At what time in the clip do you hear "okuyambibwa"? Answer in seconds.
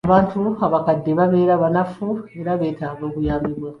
3.09-3.69